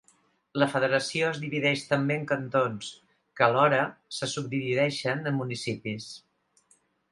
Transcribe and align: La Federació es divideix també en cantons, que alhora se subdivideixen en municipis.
La 0.61 0.67
Federació 0.69 1.27
es 1.33 1.41
divideix 1.43 1.83
també 1.91 2.17
en 2.21 2.25
cantons, 2.31 2.89
que 3.41 3.47
alhora 3.49 3.83
se 4.21 4.31
subdivideixen 4.33 5.25
en 5.33 5.41
municipis. 5.45 6.11